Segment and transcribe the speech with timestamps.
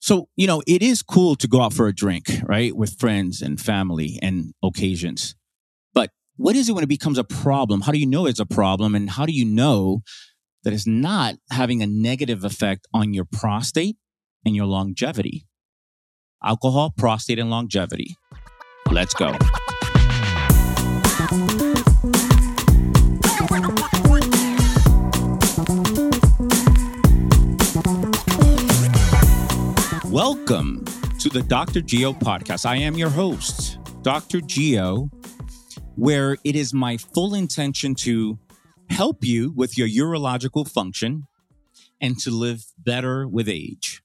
[0.00, 2.74] So, you know, it is cool to go out for a drink, right?
[2.74, 5.34] With friends and family and occasions.
[5.94, 7.82] But what is it when it becomes a problem?
[7.82, 8.94] How do you know it's a problem?
[8.94, 10.00] And how do you know
[10.64, 13.98] that it's not having a negative effect on your prostate
[14.46, 15.46] and your longevity?
[16.42, 18.16] Alcohol, prostate, and longevity.
[18.90, 19.36] Let's go.
[30.10, 30.84] Welcome
[31.20, 31.80] to the Dr.
[31.80, 32.66] Geo podcast.
[32.66, 34.40] I am your host, Dr.
[34.40, 35.08] Geo,
[35.94, 38.36] where it is my full intention to
[38.88, 41.28] help you with your urological function
[42.00, 44.02] and to live better with age.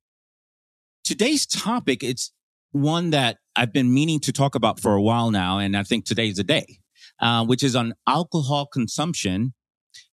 [1.04, 2.32] Today's topic, it's
[2.72, 6.06] one that I've been meaning to talk about for a while now, and I think
[6.06, 6.82] today's the day,
[7.20, 9.56] uh, which is on alcohol consumption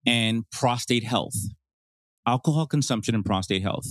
[0.04, 1.36] and prostate health.
[2.26, 3.86] Alcohol consumption and prostate health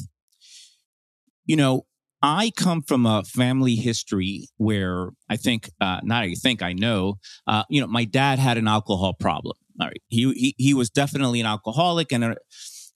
[1.45, 1.85] you know,
[2.21, 7.15] I come from a family history where I think, uh, not I think I know,
[7.45, 9.55] uh, you know, my dad had an alcohol problem.
[9.79, 10.01] All right.
[10.07, 12.23] He, he, he was definitely an alcoholic and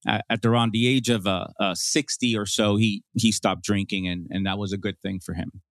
[0.08, 4.08] uh, at around the age of uh, uh, 60 or so, he, he stopped drinking
[4.08, 5.62] and, and that was a good thing for him.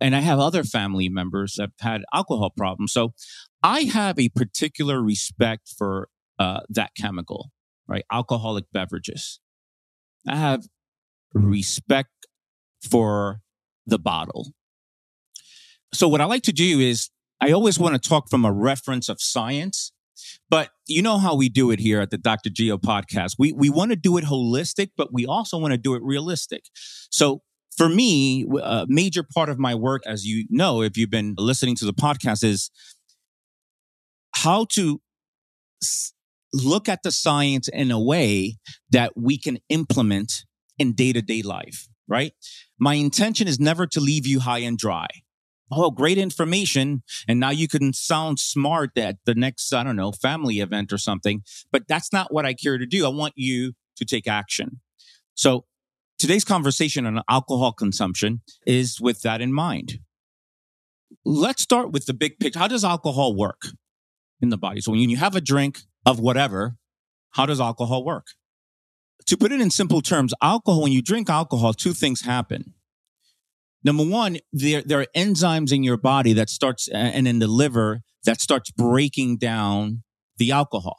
[0.00, 2.92] And I have other family members that had alcohol problems.
[2.92, 3.14] So
[3.62, 7.50] I have a particular respect for uh, that chemical,
[7.86, 8.04] right?
[8.10, 9.40] Alcoholic beverages.
[10.26, 10.66] I have
[11.32, 12.10] respect
[12.90, 13.40] for
[13.86, 14.52] the bottle.
[15.94, 19.08] So what I like to do is I always want to talk from a reference
[19.08, 19.92] of science,
[20.48, 22.50] but you know how we do it here at the Dr.
[22.50, 23.34] Geo podcast.
[23.38, 26.64] We, we want to do it holistic, but we also want to do it realistic.
[27.10, 27.42] So
[27.76, 31.76] for me, a major part of my work, as you know, if you've been listening
[31.76, 32.70] to the podcast is
[34.34, 35.00] how to
[36.52, 38.56] look at the science in a way
[38.90, 40.44] that we can implement
[40.78, 42.32] in day to day life right?
[42.78, 45.08] My intention is never to leave you high and dry.
[45.70, 47.02] Oh, great information.
[47.26, 50.98] And now you can sound smart at the next, I don't know, family event or
[50.98, 51.42] something.
[51.72, 53.04] But that's not what I care to do.
[53.04, 54.80] I want you to take action.
[55.34, 55.64] So
[56.18, 59.98] today's conversation on alcohol consumption is with that in mind.
[61.24, 62.58] Let's start with the big picture.
[62.58, 63.62] How does alcohol work
[64.40, 64.80] in the body?
[64.80, 66.76] So when you have a drink of whatever,
[67.30, 68.28] how does alcohol work?
[69.26, 72.74] To put it in simple terms, alcohol, when you drink alcohol, two things happen.
[73.82, 77.46] Number one, there, there are enzymes in your body that starts uh, and in the
[77.46, 80.02] liver that starts breaking down
[80.38, 80.96] the alcohol.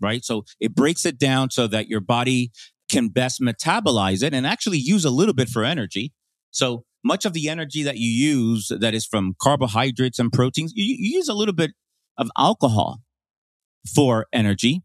[0.00, 0.24] Right.
[0.24, 2.52] So it breaks it down so that your body
[2.88, 6.12] can best metabolize it and actually use a little bit for energy.
[6.50, 10.84] So much of the energy that you use that is from carbohydrates and proteins, you,
[10.84, 11.72] you use a little bit
[12.16, 13.00] of alcohol
[13.92, 14.83] for energy.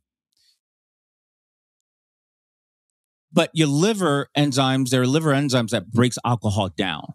[3.31, 7.13] But your liver enzymes, there are liver enzymes that breaks alcohol down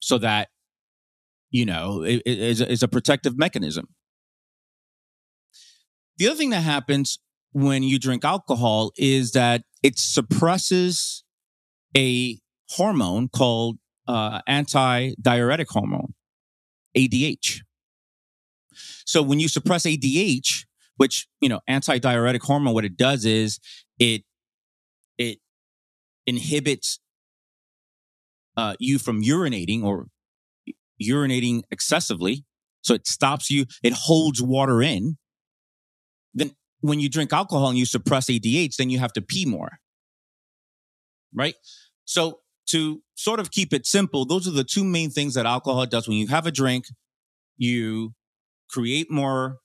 [0.00, 0.48] so that,
[1.50, 3.86] you know, it, it is, is a protective mechanism.
[6.18, 7.18] The other thing that happens
[7.52, 11.24] when you drink alcohol is that it suppresses
[11.96, 12.38] a
[12.70, 13.78] hormone called
[14.08, 16.14] uh, anti-diuretic hormone,
[16.96, 17.60] ADH.
[19.06, 20.64] So when you suppress ADH,
[20.96, 23.60] which, you know, anti-diuretic hormone, what it does is
[23.98, 24.24] it, it
[26.26, 27.00] inhibits
[28.56, 30.06] uh, you from urinating or
[31.02, 32.44] urinating excessively.
[32.82, 35.16] So it stops you, it holds water in.
[36.34, 39.78] Then when you drink alcohol and you suppress ADH, then you have to pee more.
[41.34, 41.54] Right?
[42.04, 45.86] So to sort of keep it simple, those are the two main things that alcohol
[45.86, 46.06] does.
[46.06, 46.86] When you have a drink,
[47.56, 48.14] you
[48.68, 49.58] create more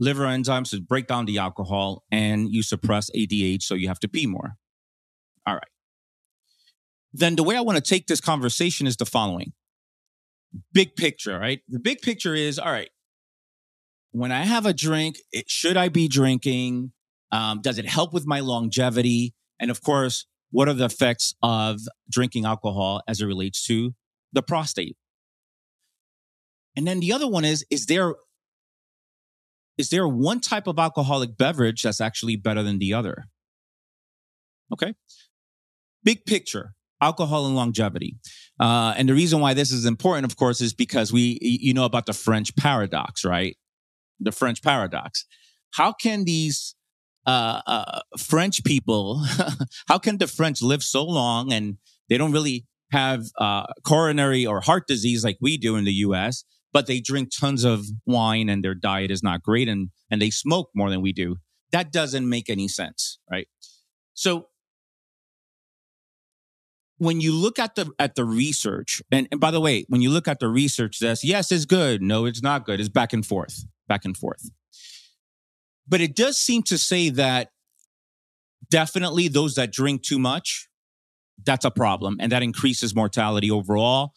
[0.00, 3.62] liver enzymes to break down the alcohol and you suppress ADH.
[3.62, 4.56] So you have to pee more.
[5.46, 5.73] All right
[7.14, 9.52] then the way I want to take this conversation is the following
[10.72, 11.60] big picture, right?
[11.68, 12.90] The big picture is all right,
[14.10, 16.92] when I have a drink, it, should I be drinking?
[17.32, 19.34] Um, does it help with my longevity?
[19.58, 21.80] And of course, what are the effects of
[22.10, 23.94] drinking alcohol as it relates to
[24.32, 24.96] the prostate?
[26.76, 28.14] And then the other one is, is there,
[29.78, 33.24] is there one type of alcoholic beverage that's actually better than the other?
[34.72, 34.94] Okay.
[36.04, 38.16] Big picture alcohol and longevity.
[38.58, 41.84] Uh, and the reason why this is important, of course, is because we, you know,
[41.84, 43.56] about the French paradox, right?
[44.20, 45.26] The French paradox.
[45.72, 46.74] How can these
[47.26, 49.24] uh, uh, French people,
[49.88, 51.76] how can the French live so long and
[52.08, 56.44] they don't really have uh, coronary or heart disease like we do in the U.S.,
[56.72, 60.30] but they drink tons of wine and their diet is not great and and they
[60.30, 61.36] smoke more than we do?
[61.72, 63.48] That doesn't make any sense, right?
[64.14, 64.48] So
[66.98, 70.10] when you look at the at the research, and, and by the way, when you
[70.10, 72.02] look at the research, that's yes, it's good.
[72.02, 72.80] No, it's not good.
[72.80, 74.50] It's back and forth, back and forth.
[75.86, 77.50] But it does seem to say that
[78.70, 80.68] definitely those that drink too much,
[81.44, 84.12] that's a problem, and that increases mortality overall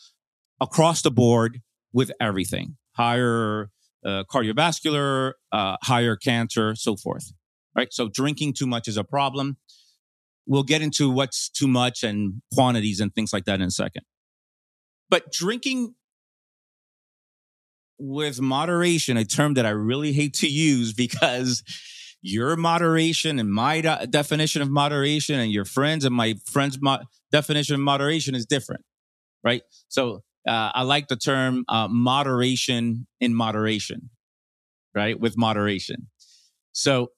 [0.62, 1.62] across the board
[1.94, 2.78] with everything.
[2.94, 3.70] Higher
[4.06, 7.34] uh, cardiovascular, uh, higher cancer, so forth.
[7.76, 7.94] Right.
[7.94, 9.58] So drinking too much is a problem
[10.48, 14.04] we'll get into what's too much and quantities and things like that in a second.
[15.10, 15.96] But drinking
[18.00, 21.64] with moderation, a term that I really hate to use because
[22.22, 27.00] your moderation and my de- definition of moderation and your friends and my friends' mo-
[27.32, 28.84] definition of moderation is different,
[29.44, 29.62] right?
[29.88, 34.10] So uh, I like the term uh, moderation in moderation,
[34.96, 35.20] right?
[35.20, 36.08] With moderation.
[36.72, 37.12] So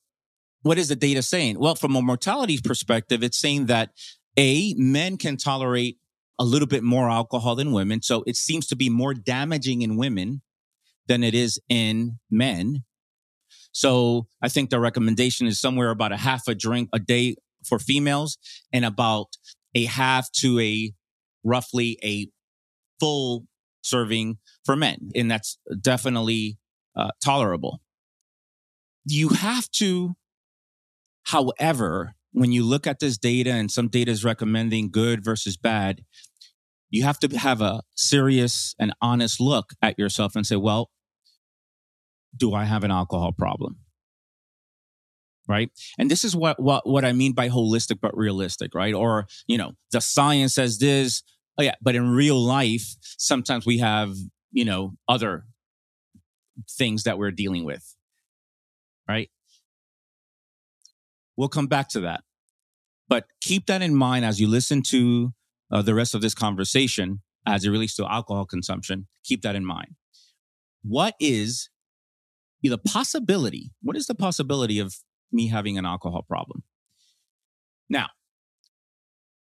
[0.62, 1.60] what is the data saying?
[1.60, 3.92] Well, from a mortality perspective, it's saying that
[4.38, 5.98] A, men can tolerate
[6.38, 8.02] a little bit more alcohol than women.
[8.02, 10.42] So it seems to be more damaging in women
[11.08, 12.84] than it is in men.
[13.72, 17.36] So I think the recommendation is somewhere about a half a drink a day
[17.66, 18.38] for females
[18.72, 19.28] and about
[19.76, 20.94] a half to a
[21.44, 22.28] roughly a
[23.00, 23.46] full
[23.82, 25.10] serving for men.
[25.16, 26.58] And that's definitely
[26.96, 27.82] uh, tolerable.
[29.06, 30.16] You have to
[31.24, 36.04] However, when you look at this data and some data is recommending good versus bad,
[36.89, 40.89] you have to have a serious and honest look at yourself and say, well,
[42.36, 43.77] do I have an alcohol problem?
[45.48, 45.71] Right.
[45.98, 48.94] And this is what, what, what I mean by holistic, but realistic, right?
[48.94, 51.24] Or, you know, the science says this.
[51.57, 51.74] Oh, yeah.
[51.81, 54.13] But in real life, sometimes we have,
[54.51, 55.45] you know, other
[56.69, 57.95] things that we're dealing with.
[59.07, 59.31] Right.
[61.39, 62.24] We'll come back to that.
[63.07, 65.31] But keep that in mind as you listen to
[65.71, 69.07] uh, the rest of this conversation as it relates to alcohol consumption.
[69.24, 69.95] Keep that in mind.
[70.83, 71.69] What is
[72.62, 73.71] the possibility?
[73.81, 74.94] What is the possibility of
[75.31, 76.63] me having an alcohol problem?
[77.89, 78.07] Now,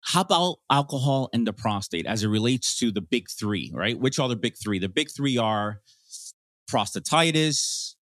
[0.02, 4.00] how about alcohol and the prostate as it relates to the big three, right?
[4.00, 4.78] Which are the big three?
[4.78, 5.82] The big three are
[6.72, 7.96] prostatitis,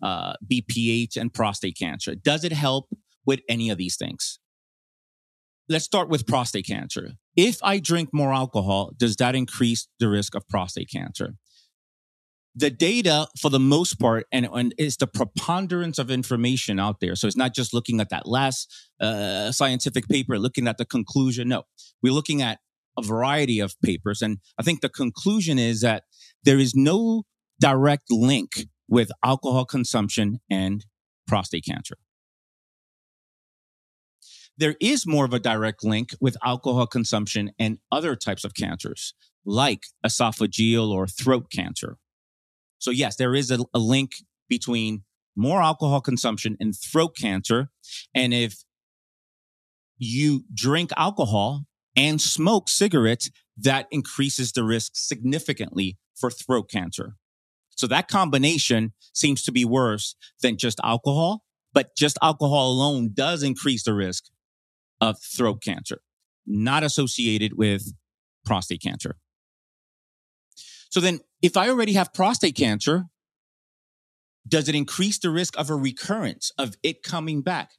[0.00, 2.14] uh, BPH, and prostate cancer.
[2.14, 2.88] Does it help
[3.30, 4.40] with any of these things.
[5.68, 7.12] Let's start with prostate cancer.
[7.36, 11.36] If I drink more alcohol, does that increase the risk of prostate cancer?
[12.56, 17.14] The data, for the most part, and, and is the preponderance of information out there.
[17.14, 18.68] So it's not just looking at that last
[19.00, 21.50] uh, scientific paper, looking at the conclusion.
[21.50, 21.62] No,
[22.02, 22.58] we're looking at
[22.98, 24.22] a variety of papers.
[24.22, 26.02] And I think the conclusion is that
[26.42, 27.22] there is no
[27.60, 30.84] direct link with alcohol consumption and
[31.28, 31.94] prostate cancer
[34.56, 39.14] there is more of a direct link with alcohol consumption and other types of cancers,
[39.44, 41.96] like esophageal or throat cancer.
[42.78, 44.12] So, yes, there is a, a link
[44.48, 45.04] between
[45.36, 47.70] more alcohol consumption and throat cancer.
[48.14, 48.64] And if
[49.98, 51.64] you drink alcohol
[51.96, 57.16] and smoke cigarettes, that increases the risk significantly for throat cancer.
[57.76, 63.42] So that combination seems to be worse than just alcohol, but just alcohol alone does
[63.42, 64.24] increase the risk
[65.00, 66.00] of throat cancer,
[66.46, 67.92] not associated with
[68.44, 69.16] prostate cancer.
[70.90, 73.04] So then, if I already have prostate cancer,
[74.46, 77.70] does it increase the risk of a recurrence of it coming back?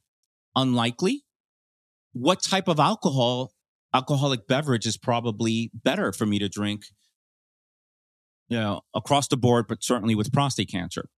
[0.55, 1.23] Unlikely.
[2.13, 3.51] What type of alcohol,
[3.93, 6.83] alcoholic beverage is probably better for me to drink,
[8.47, 11.09] you know, across the board, but certainly with prostate cancer?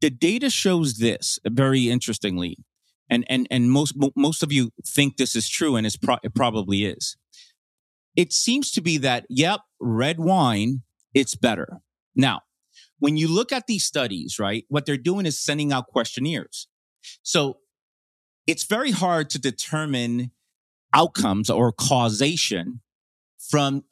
[0.00, 2.58] The data shows this very interestingly
[3.08, 6.84] and and and most most of you think this is true, and pro- it probably
[6.84, 7.16] is.
[8.16, 10.82] It seems to be that yep, red wine
[11.14, 11.80] it's better.
[12.14, 12.42] Now,
[12.98, 16.68] when you look at these studies, right, what they're doing is sending out questionnaires.
[17.22, 17.58] So
[18.46, 20.30] it's very hard to determine
[20.92, 22.80] outcomes or causation
[23.38, 23.84] from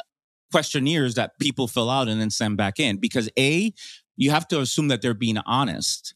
[0.52, 3.72] questionnaires that people fill out and then send back in because a
[4.16, 6.14] you have to assume that they're being honest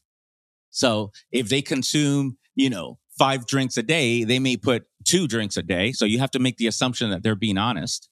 [0.70, 5.56] so if they consume you know, five drinks a day, they may put two drinks
[5.56, 5.92] a day.
[5.92, 8.08] So you have to make the assumption that they're being honest.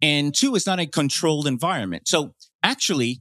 [0.00, 2.06] And two, it's not a controlled environment.
[2.06, 3.20] So actually,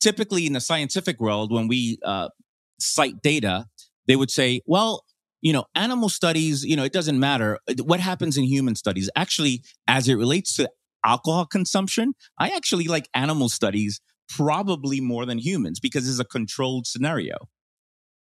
[0.00, 2.30] typically in the scientific world, when we uh,
[2.80, 3.66] cite data,
[4.08, 5.04] they would say, well,
[5.42, 9.10] you know, animal studies, you know, it doesn't matter what happens in human studies.
[9.14, 10.70] Actually, as it relates to
[11.04, 14.00] alcohol consumption, I actually like animal studies
[14.30, 17.36] probably more than humans because it's a controlled scenario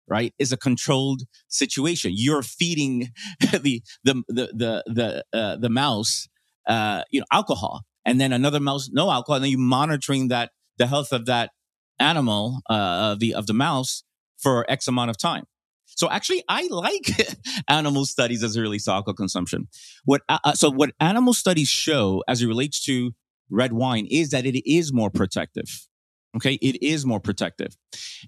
[0.08, 2.12] right, is a controlled situation.
[2.14, 3.08] You're feeding
[3.40, 6.28] the the the the the uh, the mouse,
[6.68, 10.50] uh, you know, alcohol, and then another mouse no alcohol, and then you're monitoring that
[10.78, 11.50] the health of that
[11.98, 14.04] animal, uh, of the of the mouse
[14.38, 15.44] for X amount of time.
[15.86, 17.10] So actually, I like
[17.68, 19.68] animal studies as it relates to alcohol consumption.
[20.04, 23.12] What uh, uh, so what animal studies show as it relates to
[23.50, 25.86] red wine is that it is more protective.
[26.36, 27.76] Okay, it is more protective,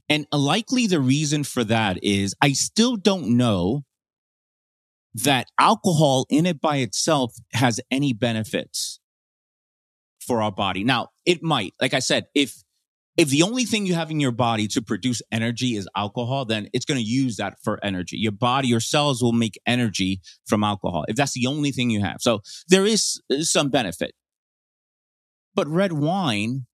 [0.08, 3.82] and likely the reason for that is I still don't know
[5.14, 9.00] that alcohol in it by itself has any benefits
[10.20, 10.84] for our body.
[10.84, 12.62] Now, it might, like I said, if
[13.16, 16.68] if the only thing you have in your body to produce energy is alcohol, then
[16.74, 18.18] it's going to use that for energy.
[18.18, 22.02] Your body, your cells will make energy from alcohol if that's the only thing you
[22.02, 22.18] have.
[22.20, 24.12] So there is uh, some benefit.
[25.54, 26.66] But red wine,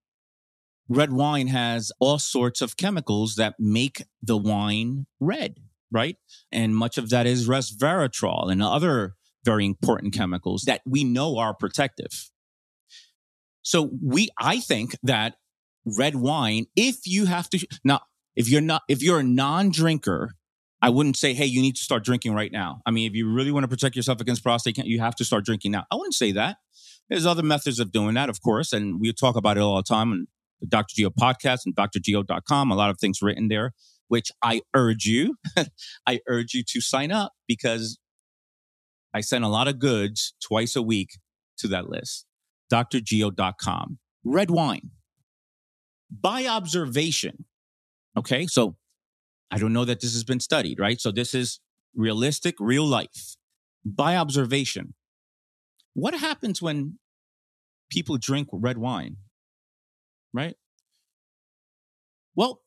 [0.89, 5.57] red wine has all sorts of chemicals that make the wine red,
[5.91, 6.17] right?
[6.51, 11.53] And much of that is resveratrol and other very important chemicals that we know are
[11.53, 12.29] protective.
[13.61, 15.35] So we, I think that
[15.85, 18.01] red wine if you have to now
[18.35, 20.31] if you're not if you're a non-drinker
[20.81, 23.29] i wouldn't say hey you need to start drinking right now i mean if you
[23.29, 25.95] really want to protect yourself against prostate cancer you have to start drinking now i
[25.95, 26.57] wouldn't say that
[27.09, 29.83] there's other methods of doing that of course and we talk about it all the
[29.83, 30.27] time on
[30.67, 33.71] dr geo podcast and drgeo.com a lot of things written there
[34.07, 35.35] which i urge you
[36.07, 37.99] i urge you to sign up because
[39.13, 41.17] i send a lot of goods twice a week
[41.57, 42.25] to that list
[42.71, 44.91] drgeo.com red wine
[46.21, 47.45] by observation.
[48.17, 48.45] Okay.
[48.47, 48.75] So
[49.51, 50.99] I don't know that this has been studied, right?
[50.99, 51.59] So this is
[51.95, 53.35] realistic, real life.
[53.85, 54.93] By observation,
[55.93, 56.99] what happens when
[57.89, 59.17] people drink red wine,
[60.33, 60.55] right?
[62.35, 62.61] Well,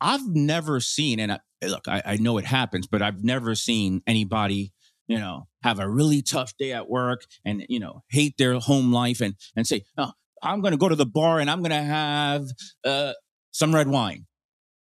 [0.00, 4.02] I've never seen, and I, look, I, I know it happens, but I've never seen
[4.06, 4.72] anybody
[5.12, 8.92] you know, have a really tough day at work and, you know, hate their home
[8.92, 11.70] life and, and say, oh, I'm going to go to the bar and I'm going
[11.70, 12.46] to have
[12.84, 13.12] uh,
[13.50, 14.26] some red wine.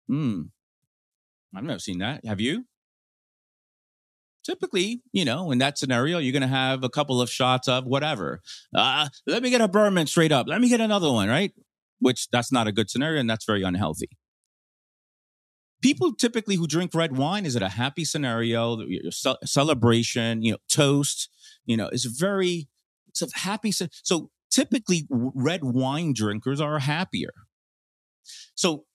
[0.08, 0.44] Hmm.
[1.56, 2.26] I've never seen that.
[2.26, 2.66] Have you?
[4.46, 7.86] Typically, you know, in that scenario, you're going to have a couple of shots of
[7.86, 8.42] whatever.
[8.76, 10.48] Uh, let me get a bourbon straight up.
[10.48, 11.54] Let me get another one, right?
[12.00, 14.10] Which that's not a good scenario and that's very unhealthy.
[15.82, 18.80] People typically who drink red wine is it a happy scenario,
[19.44, 21.30] celebration, you know, toast,
[21.66, 22.68] you know, it's very,
[23.08, 23.72] it's a happy.
[23.72, 27.34] So typically red wine drinkers are happier.
[28.56, 28.86] So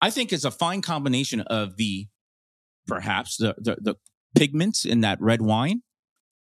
[0.00, 2.08] I think it's a fine combination of the
[2.86, 3.94] perhaps the, the, the
[4.36, 5.82] pigments in that red wine,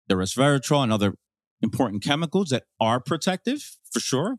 [0.08, 1.14] the resveratrol and other
[1.62, 4.38] important chemicals that are protective for sure.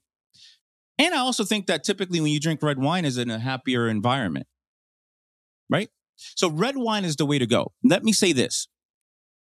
[0.98, 3.88] And I also think that typically when you drink red wine is in a happier
[3.88, 4.46] environment,
[5.70, 5.88] right?
[6.16, 7.72] So red wine is the way to go.
[7.84, 8.68] Let me say this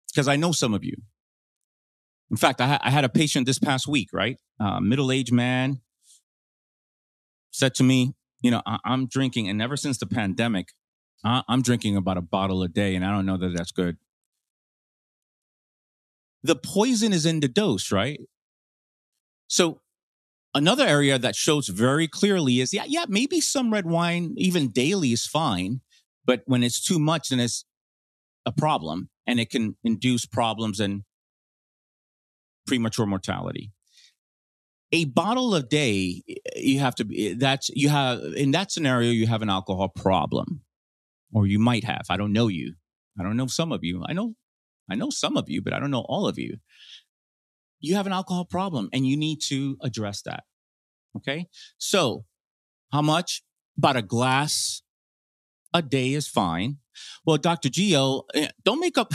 [0.09, 0.97] because I know some of you.
[2.31, 4.39] In fact, I, ha- I had a patient this past week, right?
[4.59, 5.81] Uh, Middle aged man
[7.51, 10.69] said to me, You know, I- am drinking, and ever since the pandemic,
[11.25, 13.97] I'm drinking about a bottle a day, and I don't know that that's good.
[16.43, 18.21] The poison is in the dose, right?
[19.49, 19.81] So,
[20.55, 25.13] another area that shows very clearly is yeah, yeah, maybe some red wine, even daily,
[25.13, 25.81] is fine.
[26.27, 27.65] But when it's too much, then it's
[28.47, 31.05] a problem and it can induce problems and
[32.67, 33.73] premature mortality.
[34.93, 38.71] A bottle a day, eh, you have to be, eh, that's, you have, in that
[38.71, 40.61] scenario, you have an alcohol problem,
[41.35, 42.07] or you might have.
[42.09, 42.75] I don't know you.
[43.19, 44.03] I don't know some of you.
[44.07, 44.35] I know,
[44.91, 46.57] I know some of you, but I don't know all of you.
[47.81, 50.45] You have an alcohol problem and you need to address that.
[51.17, 51.49] Okay.
[51.79, 52.25] So
[52.93, 53.43] how much?
[53.77, 54.83] About a glass
[55.75, 56.79] a day is fine.
[57.27, 57.69] Well, Dr.
[57.69, 59.13] Geo, eh, don't make up,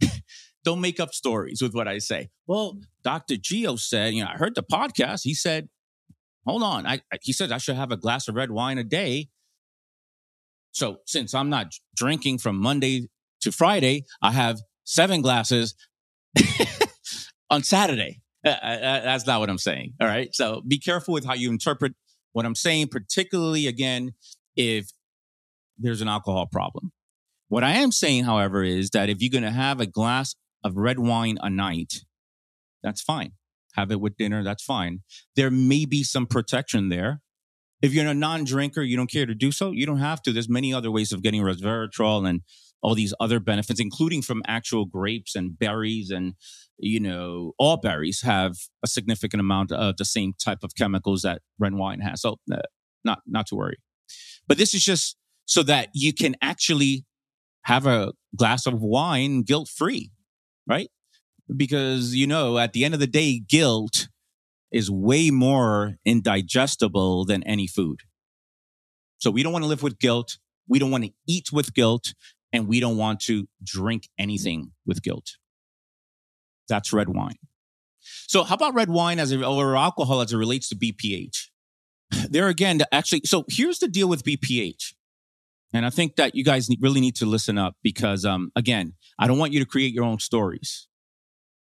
[0.64, 2.30] don't make up stories with what I say.
[2.46, 3.36] Well, Dr.
[3.36, 5.22] Geo said, you know, I heard the podcast.
[5.24, 5.68] He said,
[6.46, 6.86] hold on.
[6.86, 9.30] I, I, he said I should have a glass of red wine a day.
[10.72, 13.08] So since I'm not drinking from Monday
[13.40, 15.74] to Friday, I have seven glasses
[17.50, 18.20] on Saturday.
[18.44, 19.94] Uh, uh, uh, that's not what I'm saying.
[20.00, 20.28] All right.
[20.32, 21.94] So be careful with how you interpret
[22.32, 24.12] what I'm saying, particularly again,
[24.56, 24.90] if
[25.76, 26.92] there's an alcohol problem.
[27.48, 30.76] What I am saying, however, is that if you're going to have a glass of
[30.76, 32.04] red wine a night,
[32.82, 33.32] that's fine.
[33.74, 35.00] Have it with dinner, that's fine.
[35.36, 37.20] There may be some protection there.
[37.80, 40.32] If you're a non-drinker, you don't care to do so, you don't have to.
[40.32, 42.42] There's many other ways of getting resveratrol and
[42.82, 46.34] all these other benefits, including from actual grapes and berries and,
[46.78, 51.42] you know, all berries have a significant amount of the same type of chemicals that
[51.58, 52.22] red wine has.
[52.22, 52.58] So uh,
[53.04, 53.78] not, not to worry.
[54.46, 57.04] But this is just so that you can actually
[57.62, 60.10] have a glass of wine guilt free,
[60.66, 60.88] right?
[61.54, 64.08] Because, you know, at the end of the day, guilt
[64.72, 68.00] is way more indigestible than any food.
[69.18, 70.38] So we don't want to live with guilt.
[70.68, 72.14] We don't want to eat with guilt
[72.52, 75.36] and we don't want to drink anything with guilt.
[76.68, 77.38] That's red wine.
[78.00, 81.46] So how about red wine as a, or alcohol as it relates to BPH?
[82.30, 84.94] There again, actually, so here's the deal with BPH.
[85.74, 89.26] And I think that you guys really need to listen up because, um, again, I
[89.26, 90.88] don't want you to create your own stories.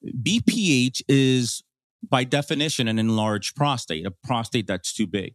[0.05, 1.63] BPH is
[2.11, 5.35] by definition an enlarged prostate, a prostate that's too big.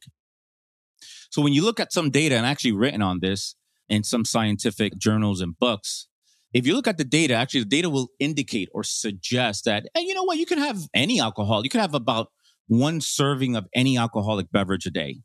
[1.29, 3.55] So when you look at some data and actually written on this
[3.87, 6.07] in some scientific journals and books,
[6.53, 10.01] if you look at the data, actually the data will indicate or suggest that, hey,
[10.01, 11.63] you know what, you can have any alcohol.
[11.63, 12.29] You can have about
[12.67, 15.21] one serving of any alcoholic beverage a day,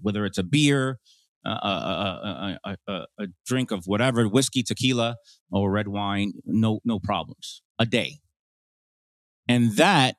[0.00, 0.98] whether it's a beer,
[1.44, 5.16] a, a, a, a, drink of whatever, whiskey, tequila,
[5.50, 8.20] or red wine, no, no problems a day.
[9.48, 10.16] And that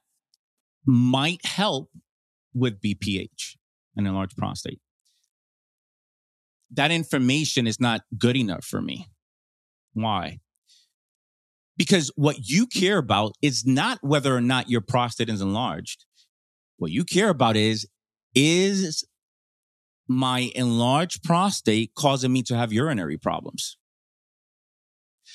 [0.85, 1.89] might help
[2.53, 3.55] with BPH,
[3.95, 4.79] and enlarged prostate.
[6.71, 9.07] That information is not good enough for me.
[9.93, 10.39] Why?
[11.77, 16.05] Because what you care about is not whether or not your prostate is enlarged.
[16.77, 17.87] What you care about is,
[18.33, 19.05] is
[20.07, 23.77] my enlarged prostate causing me to have urinary problems?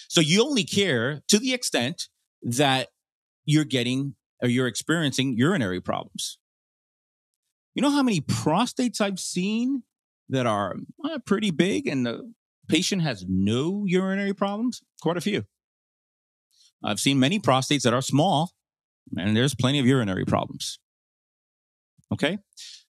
[0.08, 2.08] So you only care to the extent
[2.42, 2.88] that
[3.44, 6.38] you're getting or you're experiencing urinary problems.
[7.74, 9.82] You know how many prostates I've seen
[10.28, 12.32] that are uh, pretty big and the
[12.68, 14.82] patient has no urinary problems?
[15.02, 15.44] Quite a few.
[16.82, 18.52] I've seen many prostates that are small
[19.16, 20.78] and there's plenty of urinary problems.
[22.12, 22.38] Okay.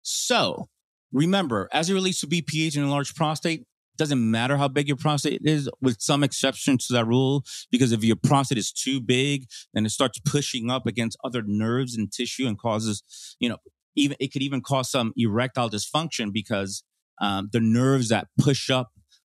[0.03, 0.69] So
[1.13, 3.65] remember, as it relates to BPH and enlarged prostate,
[3.97, 8.03] doesn't matter how big your prostate is, with some exceptions to that rule, because if
[8.03, 12.47] your prostate is too big, then it starts pushing up against other nerves and tissue
[12.47, 13.03] and causes,
[13.39, 13.59] you know,
[13.95, 16.83] even it could even cause some erectile dysfunction because
[17.21, 18.91] um, the nerves that push up,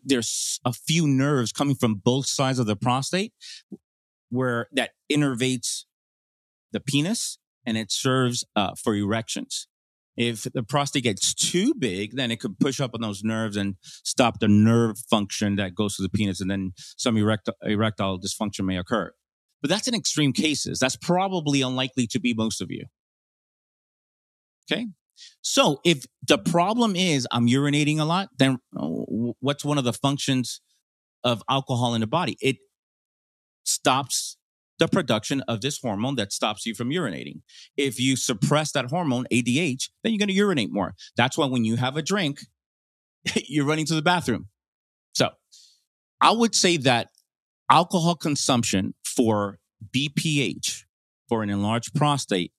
[0.04, 3.34] there's a few nerves coming from both sides of the prostate
[4.30, 5.84] where that innervates
[6.72, 9.68] the penis and it serves uh, for erections.
[10.18, 13.76] If the prostate gets too big, then it could push up on those nerves and
[13.82, 18.78] stop the nerve function that goes to the penis, and then some erectile, dysfunction may
[18.78, 19.12] occur.
[19.62, 20.80] But that's in extreme cases.
[20.80, 22.86] That's probably unlikely to be most of you.
[24.72, 24.88] Okay.
[25.42, 28.88] So if the problem is I'm urinating a lot, then uh,
[29.40, 30.62] what's one of the functions
[31.24, 32.38] of alcohol in the body?
[32.42, 32.58] It
[33.64, 34.35] stops
[34.80, 37.42] the production of this hormone that stops you from urinating.
[37.78, 40.96] If you suppress that hormone, ADH, then you're going to urinate more.
[41.16, 42.40] That's why when you have a drink,
[43.48, 44.48] you're running to the bathroom.
[45.14, 45.30] So
[46.22, 47.10] I would say that
[47.70, 49.60] alcohol consumption for
[49.96, 50.84] BPH,
[51.30, 52.52] for an enlarged prostate,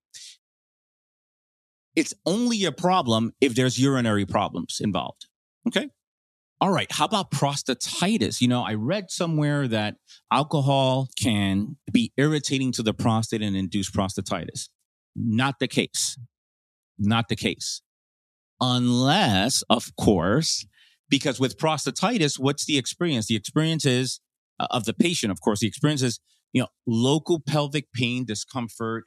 [1.95, 5.27] it's only a problem if there's urinary problems involved.
[5.67, 5.89] Okay.
[6.59, 6.91] All right.
[6.91, 8.41] How about prostatitis?
[8.41, 9.97] You know, I read somewhere that
[10.33, 14.69] alcohol can be irritating to the prostate and induce prostatitis.
[15.15, 16.19] Not the case.
[16.99, 17.83] Not the case.
[18.59, 20.67] Unless, of course,
[21.11, 23.27] because with prostatitis, what's the experience?
[23.27, 24.21] The experience is
[24.59, 26.21] uh, of the patient, of course, the experience is,
[26.55, 29.05] you know, local pelvic pain, discomfort,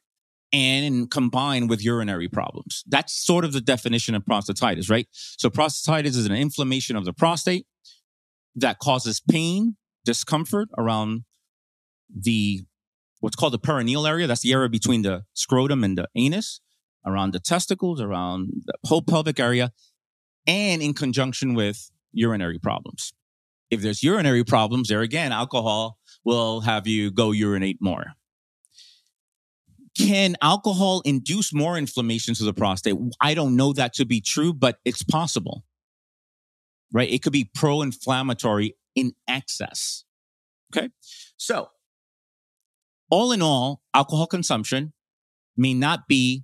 [0.51, 2.83] and combined with urinary problems.
[2.87, 5.07] That's sort of the definition of prostatitis, right?
[5.11, 7.67] So prostatitis is an inflammation of the prostate
[8.55, 11.23] that causes pain, discomfort around
[12.13, 12.61] the
[13.19, 14.27] what's called the perineal area.
[14.27, 16.61] That's the area between the scrotum and the anus,
[17.05, 19.71] around the testicles, around the whole pelvic area,
[20.47, 23.13] and in conjunction with urinary problems.
[23.69, 28.13] If there's urinary problems, there again, alcohol will have you go urinate more.
[29.97, 32.95] Can alcohol induce more inflammation to the prostate?
[33.21, 35.63] I don't know that to be true, but it's possible,
[36.91, 37.09] right?
[37.09, 40.03] It could be pro inflammatory in excess.
[40.75, 40.89] Okay.
[41.37, 41.69] So,
[43.09, 44.93] all in all, alcohol consumption
[45.57, 46.43] may not be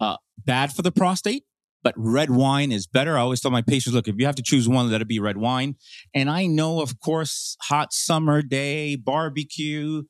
[0.00, 1.44] uh, bad for the prostate,
[1.82, 3.16] but red wine is better.
[3.16, 5.20] I always tell my patients, look, if you have to choose one, let it be
[5.20, 5.76] red wine.
[6.14, 10.02] And I know, of course, hot summer day, barbecue,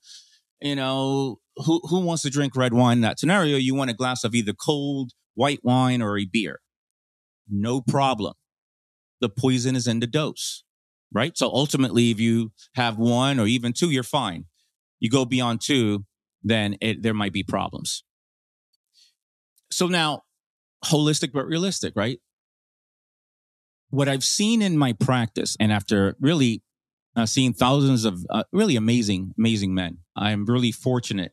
[0.60, 3.56] you know, who, who wants to drink red wine in that scenario?
[3.56, 6.60] You want a glass of either cold white wine or a beer.
[7.48, 8.34] No problem.
[9.20, 10.64] The poison is in the dose,
[11.12, 11.36] right?
[11.36, 14.44] So ultimately, if you have one or even two, you're fine.
[15.00, 16.04] You go beyond two,
[16.42, 18.04] then it, there might be problems.
[19.70, 20.22] So now,
[20.84, 22.20] holistic but realistic, right?
[23.90, 26.62] what I've seen in my practice, and after really
[27.16, 31.32] uh, seeing thousands of uh, really amazing, amazing men, I'm really fortunate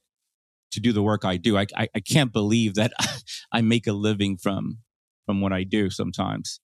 [0.76, 1.58] to do the work I do.
[1.58, 2.94] I, I, I can't believe that
[3.52, 4.80] I make a living from
[5.26, 6.60] from what I do sometimes.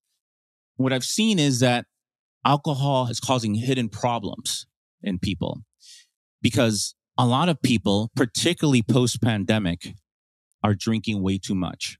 [0.75, 1.85] What I've seen is that
[2.45, 4.67] alcohol is causing hidden problems
[5.01, 5.61] in people
[6.41, 9.95] because a lot of people, particularly post pandemic,
[10.63, 11.97] are drinking way too much.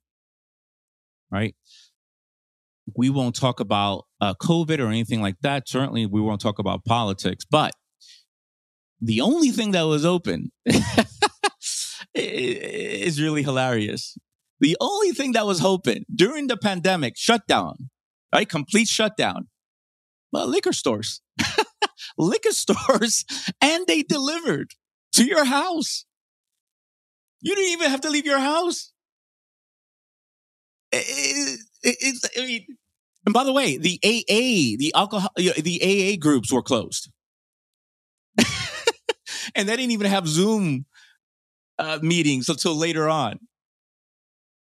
[1.32, 1.56] Right?
[2.95, 5.67] We won't talk about uh, COVID or anything like that.
[5.67, 7.45] Certainly, we won't talk about politics.
[7.50, 7.74] But
[9.00, 10.52] the only thing that was open
[12.13, 14.17] is really hilarious.
[14.60, 17.89] The only thing that was open during the pandemic shutdown,
[18.34, 18.47] right?
[18.47, 19.47] Complete shutdown.
[20.32, 21.21] Well, liquor stores,
[22.17, 23.26] liquor stores,
[23.60, 24.71] and they delivered
[25.13, 26.06] to your house.
[27.41, 28.93] You didn't even have to leave your house.
[30.91, 32.65] It, it, it, I mean,
[33.26, 37.10] and by the way, the AA, the alcohol, the AA groups were closed.
[39.56, 40.86] and they didn't even have Zoom
[41.81, 43.39] uh, meetings until later on.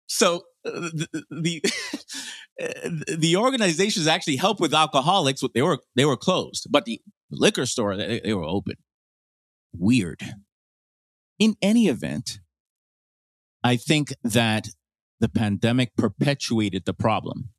[0.06, 5.42] So uh, the the, the organizations actually help with alcoholics.
[5.54, 7.00] They were they were closed, but the
[7.30, 8.76] liquor store they, they were open.
[9.72, 10.22] Weird.
[11.38, 12.40] In any event,
[13.62, 14.68] I think that
[15.20, 17.50] the pandemic perpetuated the problem.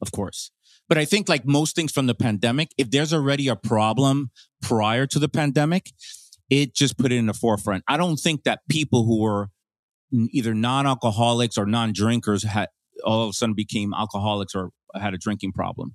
[0.00, 0.52] Of course.
[0.88, 4.30] But I think like most things from the pandemic, if there's already a problem
[4.62, 5.90] prior to the pandemic,
[6.50, 7.84] it just put it in the forefront.
[7.88, 9.48] I don't think that people who were
[10.12, 12.68] either non-alcoholics or non-drinkers had
[13.04, 15.94] all of a sudden became alcoholics or had a drinking problem.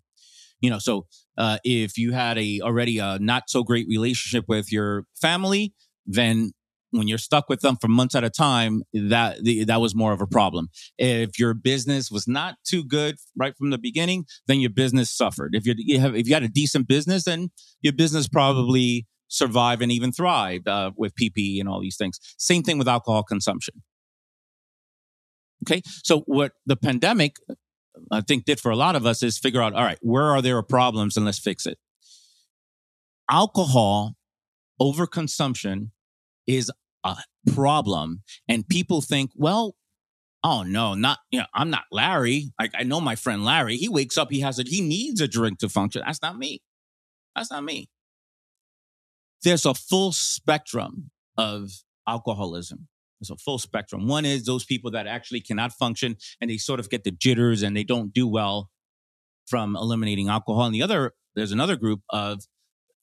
[0.62, 4.72] You know, so uh, if you had a already a not so great relationship with
[4.72, 5.74] your family,
[6.06, 6.52] then
[6.92, 10.22] when you're stuck with them for months at a time, that that was more of
[10.22, 10.70] a problem.
[10.98, 15.54] If your business was not too good right from the beginning, then your business suffered.
[15.54, 17.50] If you have if you had a decent business, then
[17.82, 22.20] your business probably survived and even thrive uh, with PPE and all these things.
[22.38, 23.82] Same thing with alcohol consumption.
[25.64, 27.38] Okay, so what the pandemic
[28.12, 30.42] I think did for a lot of us is figure out, all right, where are
[30.42, 31.78] there problems and let's fix it.
[33.30, 34.16] Alcohol
[34.82, 35.90] overconsumption
[36.46, 36.72] is
[37.04, 37.16] a
[37.54, 38.24] problem.
[38.48, 39.76] And people think, well,
[40.44, 42.52] oh no, not, you know, I'm not Larry.
[42.60, 43.78] Like I know my friend Larry.
[43.78, 46.04] He wakes up, he has a, he needs a drink to function.
[46.06, 46.62] That's not me.
[47.36, 47.90] That's not me.
[49.44, 51.72] There's a full spectrum of
[52.08, 52.88] alcoholism.
[53.20, 54.08] There's a full spectrum.
[54.08, 57.64] One is those people that actually cannot function and they sort of get the jitters
[57.64, 58.70] and they don't do well
[59.48, 60.66] from eliminating alcohol.
[60.66, 62.44] And the other, there's another group of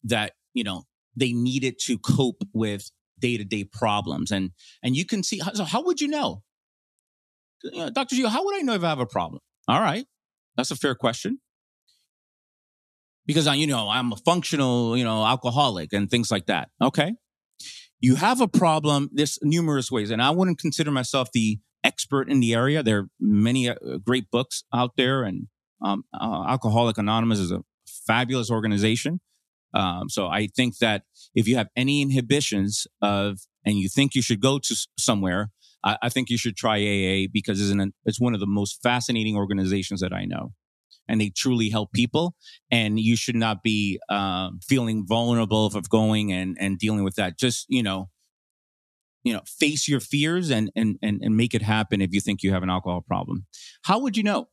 [0.04, 0.84] that, you know,
[1.16, 4.30] they needed to cope with day to day problems.
[4.30, 4.50] And,
[4.82, 6.42] and you can see, so how would you know?
[7.62, 8.16] You know Dr.
[8.16, 9.40] Geo, how would I know if I have a problem?
[9.68, 10.06] All right.
[10.56, 11.40] That's a fair question.
[13.30, 16.68] Because I, you know, I'm a functional, you know, alcoholic and things like that.
[16.82, 17.14] Okay.
[18.00, 19.08] You have a problem.
[19.12, 20.10] There's numerous ways.
[20.10, 22.82] And I wouldn't consider myself the expert in the area.
[22.82, 25.46] There are many uh, great books out there and,
[25.80, 29.20] um, uh, Alcoholic Anonymous is a fabulous organization.
[29.74, 34.22] Um, so I think that if you have any inhibitions of, and you think you
[34.22, 35.52] should go to somewhere,
[35.84, 38.82] I, I think you should try AA because it's, an, it's one of the most
[38.82, 40.52] fascinating organizations that I know.
[41.10, 42.36] And they truly help people.
[42.70, 47.38] And you should not be um, feeling vulnerable of going and, and dealing with that.
[47.38, 48.08] Just, you know,
[49.24, 52.42] you know, face your fears and, and, and, and make it happen if you think
[52.42, 53.46] you have an alcohol problem.
[53.82, 54.48] How would you know?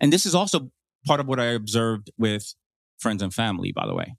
[0.00, 0.70] And this is also
[1.06, 2.54] part of what I observed with
[2.98, 4.16] friends and family, by the way.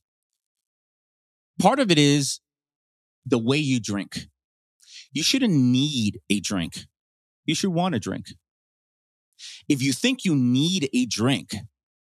[1.59, 2.39] Part of it is
[3.25, 4.27] the way you drink.
[5.11, 6.85] You shouldn't need a drink.
[7.45, 8.27] You should want a drink.
[9.67, 11.55] If you think you need a drink,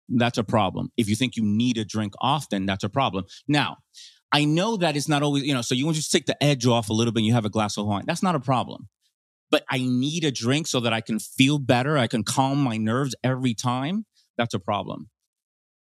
[0.08, 0.90] that's a problem.
[0.96, 3.24] If you think you need a drink often, that's a problem.
[3.48, 3.78] Now,
[4.32, 6.42] I know that it's not always, you know, so you want to just take the
[6.42, 8.04] edge off a little bit and you have a glass of wine.
[8.06, 8.88] That's not a problem.
[9.50, 11.98] But I need a drink so that I can feel better.
[11.98, 14.06] I can calm my nerves every time.
[14.38, 15.10] That's a problem.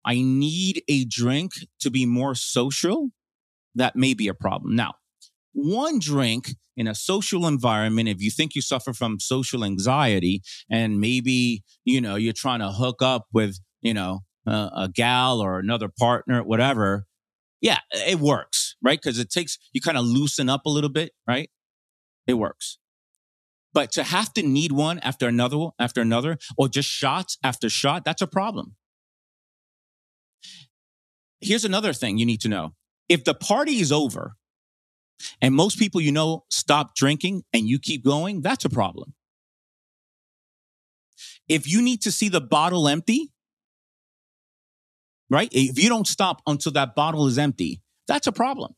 [0.04, 3.11] I need a drink to be more social,
[3.74, 4.74] that may be a problem.
[4.74, 4.94] Now,
[5.52, 11.00] one drink in a social environment, if you think you suffer from social anxiety and
[11.00, 15.58] maybe, you know, you're trying to hook up with, you know, uh, a gal or
[15.58, 17.06] another partner, whatever.
[17.61, 19.00] Yeah, it works, right?
[19.00, 21.50] Because it takes, you kind of loosen up a little bit, right?
[22.28, 22.78] It works.
[23.72, 28.04] But to have to need one after another, after another, or just shots after shot,
[28.04, 28.76] that's a problem.
[31.40, 32.74] Here's another thing you need to know.
[33.08, 34.37] If the party is over
[35.40, 39.14] and most people you know stop drinking and you keep going, that's a problem.
[41.48, 43.33] If you need to see the bottle empty,
[45.31, 45.48] right?
[45.52, 48.74] If you don't stop until that bottle is empty, that's a problem.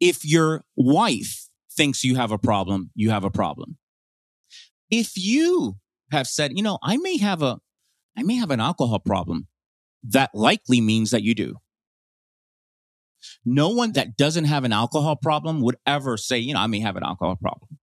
[0.00, 3.78] If your wife thinks you have a problem, you have a problem.
[4.90, 5.76] If you
[6.10, 7.58] have said, you know, I may have a,
[8.16, 9.48] I may have an alcohol problem,
[10.04, 11.56] that likely means that you do.
[13.44, 16.80] No one that doesn't have an alcohol problem would ever say, you know, I may
[16.80, 17.78] have an alcohol problem.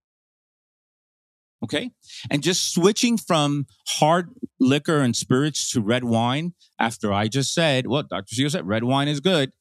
[1.62, 1.90] Okay.
[2.30, 7.86] And just switching from hard liquor and spirits to red wine after I just said,
[7.86, 8.34] well, Dr.
[8.34, 9.52] Geo said red wine is good.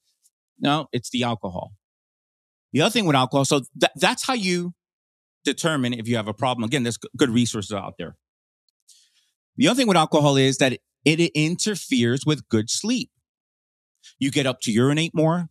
[0.60, 1.72] No, it's the alcohol.
[2.72, 4.74] The other thing with alcohol, so th- that's how you
[5.44, 6.63] determine if you have a problem.
[6.63, 8.15] Again, there's good resources out there.
[9.58, 13.10] The other thing with alcohol is that it interferes with good sleep.
[14.20, 15.50] You get up to urinate more.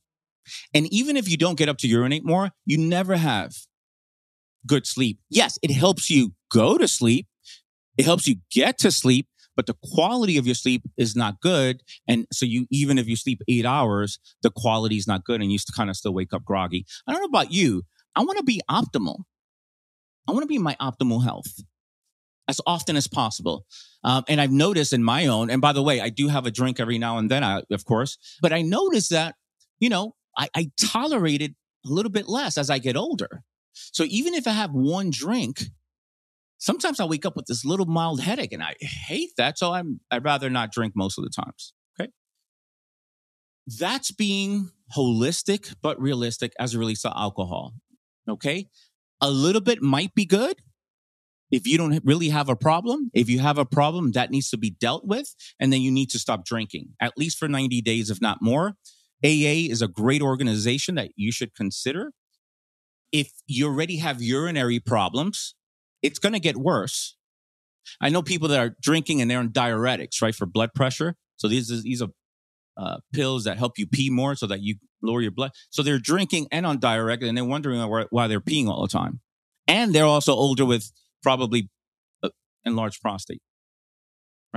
[0.74, 3.54] And even if you don't get up to urinate more, you never have
[4.66, 5.18] good sleep.
[5.30, 7.26] Yes, it helps you go to sleep.
[7.96, 11.82] It helps you get to sleep, but the quality of your sleep is not good.
[12.06, 15.50] And so you, even if you sleep eight hours, the quality is not good and
[15.52, 16.86] you kind of still wake up groggy.
[17.06, 17.82] I don't know about you.
[18.14, 19.22] I want to be optimal.
[20.28, 21.62] I want to be in my optimal health
[22.48, 23.66] as often as possible.
[24.04, 26.50] Um, and I've noticed in my own, and by the way, I do have a
[26.50, 29.34] drink every now and then, I, of course, but I noticed that,
[29.80, 31.52] you know, I, I tolerate it
[31.84, 33.42] a little bit less as I get older.
[33.72, 35.64] So even if I have one drink,
[36.58, 39.58] sometimes I wake up with this little mild headache and I hate that.
[39.58, 41.72] So I'm, I'd rather not drink most of the times.
[41.98, 42.10] Okay.
[43.66, 47.74] That's being holistic, but realistic as it relates to alcohol.
[48.28, 48.68] Okay.
[49.20, 50.56] A little bit might be good
[51.50, 53.10] if you don't really have a problem.
[53.14, 56.10] If you have a problem that needs to be dealt with, and then you need
[56.10, 58.74] to stop drinking at least for 90 days, if not more.
[59.24, 62.12] AA is a great organization that you should consider.
[63.10, 65.54] If you already have urinary problems,
[66.02, 67.16] it's going to get worse.
[68.00, 71.16] I know people that are drinking and they're on diuretics, right, for blood pressure.
[71.36, 72.08] So these are, these are
[72.76, 75.52] uh, pills that help you pee more so that you lower your blood.
[75.70, 79.20] So they're drinking and on diuretic and they're wondering why they're peeing all the time.
[79.66, 81.70] And they're also older with probably
[82.22, 82.30] uh,
[82.64, 83.42] enlarged prostate.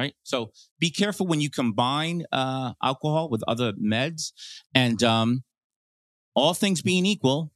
[0.01, 0.15] Right.
[0.23, 4.31] So be careful when you combine uh, alcohol with other meds
[4.73, 5.43] and um,
[6.33, 7.51] all things being equal,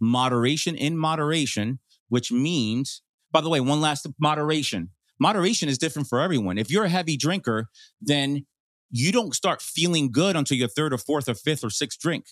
[0.00, 1.78] moderation in moderation
[2.10, 3.02] which means,
[3.32, 4.90] by the way, one last moderation.
[5.18, 6.58] Moderation is different for everyone.
[6.58, 7.68] If you're a heavy drinker,
[8.00, 8.46] then
[8.90, 12.26] you don't start feeling good until your third or fourth or fifth or sixth drink.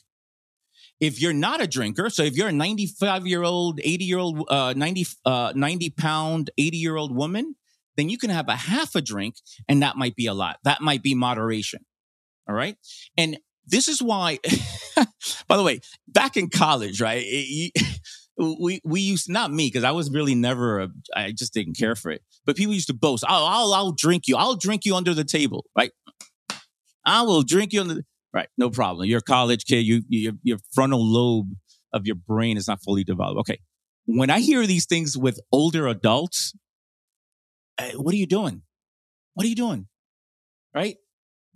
[1.00, 4.50] If you're not a drinker, so if you're a 95 year old, 80 year old,
[4.50, 7.54] uh, 90, uh, 90 pound, 80 year old woman,
[7.98, 9.34] then you can have a half a drink
[9.68, 10.58] and that might be a lot.
[10.62, 11.84] That might be moderation.
[12.48, 12.76] All right.
[13.18, 14.38] And this is why,
[15.48, 17.22] by the way, back in college, right?
[17.26, 17.72] It,
[18.38, 21.96] we we used not me because I was really never a, I just didn't care
[21.96, 22.22] for it.
[22.46, 24.36] But people used to boast, "I'll I'll, I'll drink you.
[24.36, 25.90] I'll drink you under the table." Right?
[27.04, 27.94] I will drink you under.
[27.94, 28.48] The, right?
[28.56, 29.06] No problem.
[29.06, 29.80] You're a college kid.
[29.80, 31.50] You, you your frontal lobe
[31.92, 33.40] of your brain is not fully developed.
[33.40, 33.58] Okay.
[34.06, 36.54] When I hear these things with older adults,
[37.94, 38.62] what are you doing?
[39.34, 39.86] What are you doing?
[40.74, 40.96] Right?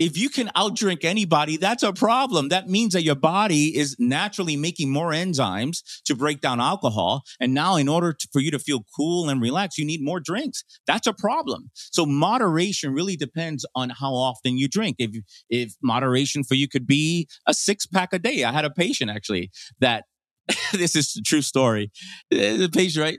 [0.02, 2.48] if you can outdrink anybody, that's a problem.
[2.48, 7.22] That means that your body is naturally making more enzymes to break down alcohol.
[7.40, 10.18] And now, in order to, for you to feel cool and relaxed, you need more
[10.18, 10.64] drinks.
[10.86, 11.70] That's a problem.
[11.74, 14.96] So moderation really depends on how often you drink.
[14.98, 15.10] If,
[15.48, 18.44] if moderation for you could be a six pack a day.
[18.44, 20.04] I had a patient actually that
[20.72, 21.92] this is a true story.
[22.30, 23.18] The patient, right?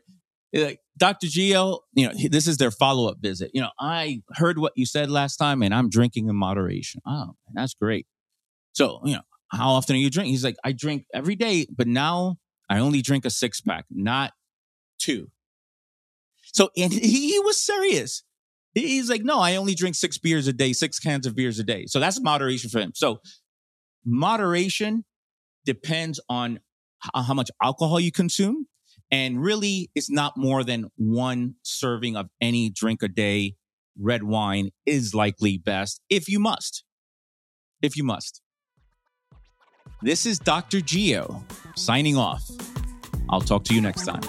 [0.53, 1.27] Like, Dr.
[1.27, 3.51] Geo, you know, this is their follow up visit.
[3.53, 7.01] You know, I heard what you said last time and I'm drinking in moderation.
[7.05, 8.05] Oh, that's great.
[8.73, 10.33] So, you know, how often are you drinking?
[10.33, 12.37] He's like, I drink every day, but now
[12.69, 14.33] I only drink a six pack, not
[14.99, 15.29] two.
[16.53, 18.23] So, and he, he was serious.
[18.73, 21.63] He's like, no, I only drink six beers a day, six cans of beers a
[21.63, 21.85] day.
[21.85, 22.91] So that's moderation for him.
[22.95, 23.19] So
[24.03, 25.05] moderation
[25.65, 26.59] depends on
[27.13, 28.65] how much alcohol you consume
[29.11, 33.55] and really, it's not more than one serving of any drink a day.
[33.99, 36.83] Red wine is likely best if you must.
[37.81, 38.41] If you must.
[40.01, 40.81] This is Dr.
[40.81, 41.43] Geo
[41.75, 42.43] signing off.
[43.29, 44.21] I'll talk to you next time.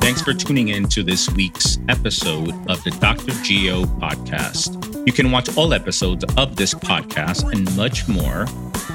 [0.00, 3.32] Thanks for tuning in to this week's episode of the Dr.
[3.42, 5.06] Geo podcast.
[5.06, 8.46] You can watch all episodes of this podcast and much more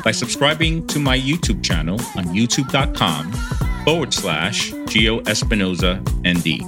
[0.04, 3.32] by subscribing to my YouTube channel on youtube.com
[3.84, 6.62] forward slash Geo Espinosa ND.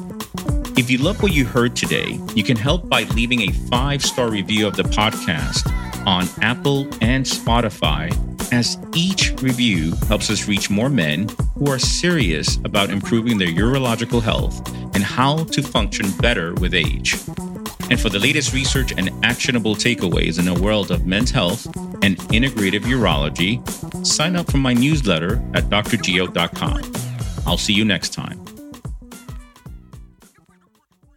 [0.77, 4.29] If you love what you heard today, you can help by leaving a five star
[4.29, 5.67] review of the podcast
[6.08, 8.10] on Apple and Spotify
[8.53, 14.21] as each review helps us reach more men who are serious about improving their urological
[14.21, 17.15] health and how to function better with age.
[17.89, 21.67] And for the latest research and actionable takeaways in the world of men's health
[22.02, 23.60] and integrative urology,
[24.06, 26.92] sign up for my newsletter at drgeo.com.
[27.46, 28.44] I'll see you next time.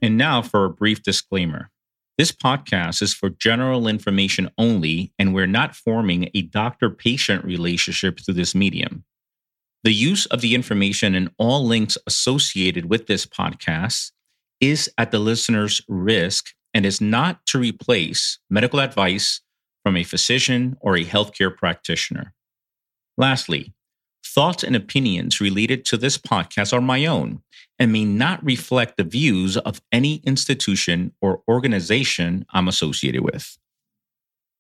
[0.01, 1.71] And now for a brief disclaimer.
[2.18, 8.21] This podcast is for general information only, and we're not forming a doctor patient relationship
[8.21, 9.05] through this medium.
[9.85, 14.12] The use of the information and all links associated with this podcast
[14.61, 19.40] is at the listener's risk and is not to replace medical advice
[19.83, 22.35] from a physician or a healthcare practitioner.
[23.16, 23.75] Lastly,
[24.25, 27.42] thoughts and opinions related to this podcast are my own
[27.79, 33.59] and may not reflect the views of any institution or organization I'm associated with.